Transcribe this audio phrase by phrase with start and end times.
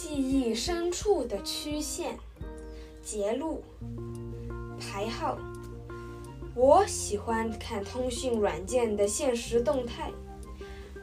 [0.00, 2.16] 记忆深处的曲线、
[3.02, 3.64] 节录、
[4.78, 5.36] 排号。
[6.54, 10.12] 我喜欢看通讯软件的现实动态。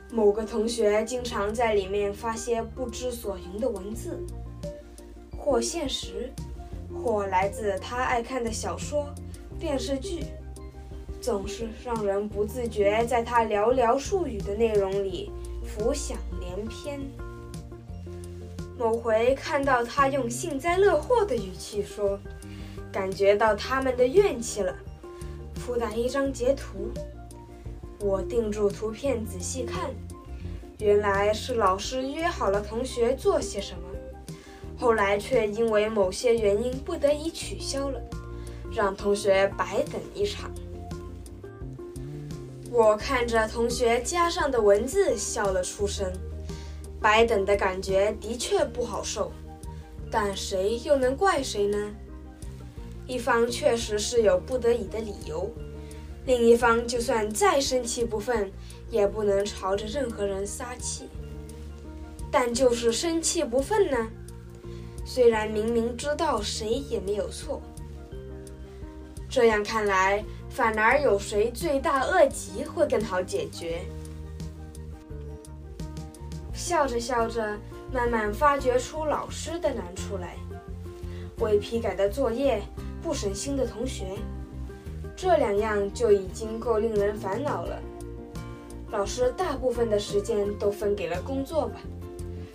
[0.10, 4.18] 某个同学经常在里面发些不知所云的文字，
[5.38, 6.32] 或现实，
[6.94, 9.14] 或来自他爱看的小说、
[9.60, 10.24] 电视剧，
[11.20, 15.30] 总是让人不自觉在他寥寥数语的内容里
[15.66, 17.02] 浮想联翩。
[18.78, 22.20] 某回看到他用幸灾乐祸的语气说
[22.92, 24.76] ：“感觉到他们的怨气了。”
[25.56, 26.92] 附带一张截图。
[28.00, 29.90] 我定住图片仔细看，
[30.80, 34.36] 原来是老师约好了同学做些什么，
[34.78, 38.00] 后来却因为某些原因不得已取消了，
[38.72, 40.52] 让同学白等一场。
[42.70, 46.12] 我看着同学加上的文字笑了出声。
[47.02, 49.32] 白等的感觉的确不好受，
[50.10, 51.94] 但谁又能怪谁呢？
[53.08, 55.52] 一方确实是有不得已的理由，
[56.26, 58.52] 另一方就算再生气不忿，
[58.90, 61.08] 也不能朝着任何人撒气。
[62.32, 64.10] 但就是生气不忿呢？
[65.06, 67.62] 虽然明明知道谁也没有错，
[69.30, 73.82] 这样看来，反而有谁罪大恶极会更好解决。
[76.68, 77.56] 笑着笑着，
[77.94, 80.36] 慢慢发掘出老师的难处来。
[81.38, 82.60] 未批改的作业，
[83.04, 84.18] 不省心的同学，
[85.16, 87.80] 这两样就已经够令人烦恼了。
[88.90, 91.76] 老师大部分的时间都分给了工作吧，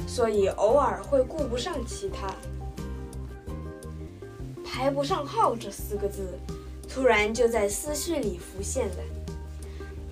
[0.09, 2.35] 所以偶尔会顾不上其他。
[4.65, 6.37] 排不上号这四个字，
[6.89, 8.97] 突然就在思绪里浮现了。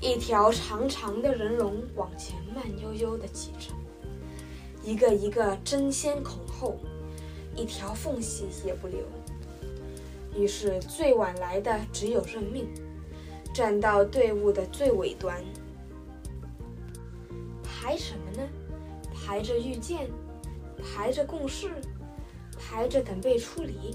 [0.00, 3.74] 一条长长的人龙往前慢悠悠地挤着。
[4.88, 6.78] 一个一个争先恐后，
[7.54, 9.00] 一条缝隙也不留。
[10.34, 12.66] 于是最晚来的只有认命，
[13.52, 15.44] 站到队伍的最尾端。
[17.62, 18.48] 排什么呢？
[19.12, 20.08] 排着遇见，
[20.82, 21.70] 排着共事，
[22.58, 23.94] 排着等被处理。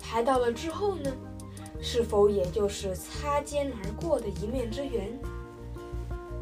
[0.00, 1.12] 排到了之后呢？
[1.80, 5.16] 是否也就是擦肩而过的一面之缘？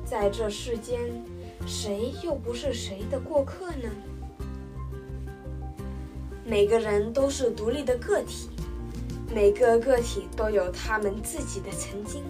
[0.06, 1.22] 在这世间。
[1.66, 3.90] 谁又不是谁的过客呢？
[6.44, 8.50] 每个人都是独立的个体，
[9.34, 12.22] 每个个体都有他们自己的曾经、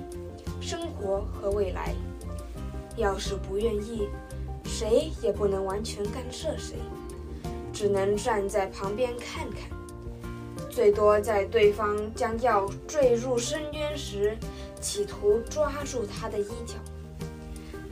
[0.60, 1.94] 生活和未来。
[2.96, 4.08] 要是不愿意，
[4.64, 6.76] 谁也不能完全干涉谁，
[7.72, 9.76] 只能站在旁边看看，
[10.70, 14.38] 最多在对方将要坠入深渊时，
[14.80, 16.76] 企图抓住他的衣角。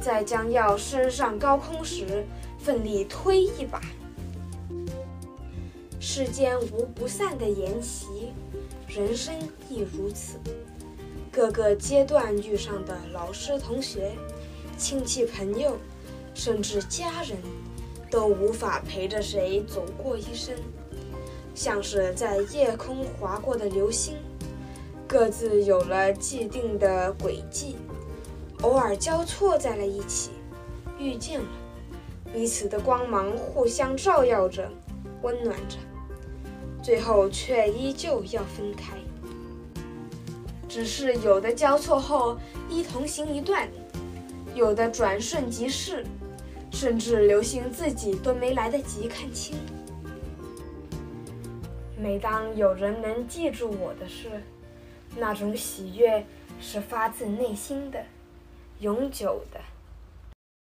[0.02, 2.24] 在将要升上高空时，
[2.58, 3.80] 奋力推一把。
[6.00, 8.32] 世间无不散的筵席，
[8.88, 9.32] 人生
[9.70, 10.38] 亦如此。
[11.30, 14.10] 各个阶段遇上的老师、同学、
[14.76, 15.78] 亲戚、朋友，
[16.34, 17.38] 甚至家人，
[18.10, 20.52] 都无法陪着谁走过一生，
[21.54, 24.16] 像是在夜空划过的流星，
[25.06, 27.76] 各自有了既定的轨迹。
[28.62, 30.30] 偶尔交错在了一起，
[30.98, 31.46] 遇见了，
[32.32, 34.70] 彼此的光芒互相照耀着，
[35.22, 35.76] 温暖着，
[36.80, 38.96] 最后却依旧要分开。
[40.68, 42.38] 只是有的交错后
[42.70, 43.68] 一同行一段，
[44.54, 46.04] 有的转瞬即逝，
[46.70, 49.56] 甚至流星自己都没来得及看清。
[51.98, 54.30] 每当有人能记住我的事，
[55.16, 56.24] 那种喜悦
[56.60, 58.02] 是发自内心的。
[58.82, 59.60] 永久的。